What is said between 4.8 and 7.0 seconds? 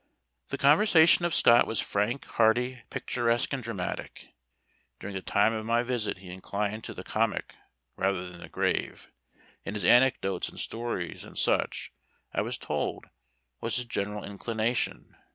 During the time of my visit he inclined to